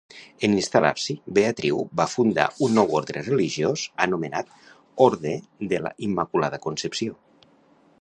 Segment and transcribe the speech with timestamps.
[0.45, 4.53] En instal·lar-s'hi, Beatriu va fundar un nou orde religiós anomenat
[5.09, 5.37] Orde
[5.75, 7.21] de la Immaculada Concepció.